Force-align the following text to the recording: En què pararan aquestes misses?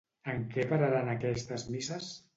En 0.31 0.39
què 0.55 0.65
pararan 0.71 1.13
aquestes 1.13 1.71
misses? 1.77 2.13